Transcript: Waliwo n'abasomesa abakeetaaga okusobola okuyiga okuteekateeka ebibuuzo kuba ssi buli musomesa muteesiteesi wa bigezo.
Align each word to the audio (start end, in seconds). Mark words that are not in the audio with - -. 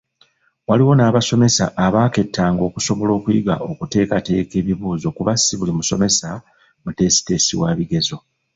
Waliwo 0.67 0.93
n'abasomesa 0.95 1.63
abakeetaaga 1.85 2.61
okusobola 2.69 3.11
okuyiga 3.17 3.55
okuteekateeka 3.69 4.53
ebibuuzo 4.61 5.07
kuba 5.17 5.33
ssi 5.39 5.53
buli 5.59 5.73
musomesa 5.77 6.27
muteesiteesi 6.83 7.53
wa 7.61 7.69
bigezo. 7.77 8.17